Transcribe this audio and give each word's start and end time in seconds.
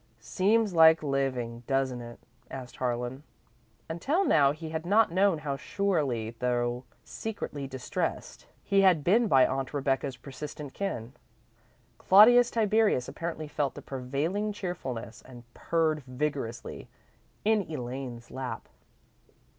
"Seems 0.19 0.73
like 0.73 1.03
living, 1.03 1.61
doesn't 1.67 2.01
it?" 2.01 2.19
asked 2.49 2.77
Harlan. 2.77 3.21
Until 3.87 4.25
now, 4.25 4.51
he 4.51 4.69
had 4.69 4.83
not 4.83 5.11
known 5.11 5.37
how 5.37 5.55
surely 5.57 6.31
though 6.39 6.85
secretly 7.03 7.67
distressed 7.67 8.47
he 8.63 8.81
had 8.81 9.03
been 9.03 9.27
by 9.27 9.45
Aunt 9.45 9.75
Rebecca's 9.75 10.17
persistent 10.17 10.73
kin. 10.73 11.13
Claudius 11.99 12.49
Tiberius 12.49 13.07
apparently 13.07 13.47
felt 13.47 13.75
the 13.75 13.83
prevailing 13.83 14.51
cheerfulness, 14.53 15.21
and 15.21 15.43
purred 15.53 16.01
vigorously, 16.07 16.89
in 17.45 17.61
Elaine's 17.71 18.31
lap. 18.31 18.67